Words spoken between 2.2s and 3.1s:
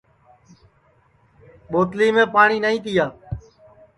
پاٹؔی نائی تِیا